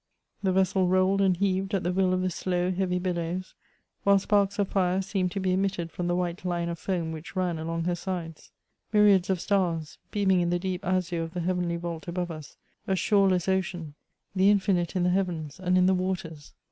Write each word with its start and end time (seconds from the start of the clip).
The 0.41 0.51
vessel 0.51 0.87
railed 0.87 1.21
and 1.21 1.37
heaved 1.37 1.75
at 1.75 1.83
the 1.83 1.91
will 1.93 2.11
of 2.11 2.21
the 2.23 2.31
slow 2.31 2.71
heavy 2.71 2.97
billows, 2.97 3.53
while 4.03 4.17
sparks 4.17 4.57
of 4.57 4.69
fire 4.69 4.99
seemed 5.03 5.31
to 5.33 5.39
be 5.39 5.53
emitted 5.53 5.91
from 5.91 6.07
the 6.07 6.15
white 6.15 6.43
line 6.43 6.69
of 6.69 6.79
foam 6.79 7.11
which 7.11 7.35
ran 7.35 7.59
along 7.59 7.83
her 7.83 7.93
sides; 7.93 8.49
myriads 8.91 9.29
of 9.29 9.39
stars, 9.39 9.99
beaming 10.09 10.41
in 10.41 10.49
the 10.49 10.57
deep 10.57 10.83
azure 10.83 11.21
of 11.21 11.35
the 11.35 11.41
heavenly 11.41 11.77
vault 11.77 12.07
above 12.07 12.31
us, 12.31 12.57
a 12.87 12.95
shoreless 12.95 13.47
ocean, 13.47 13.93
the 14.35 14.49
infinite 14.49 14.95
in 14.95 15.03
the 15.03 15.11
heavens 15.11 15.59
and 15.59 15.77
in 15.77 15.85
the 15.85 15.93
waters. 15.93 16.53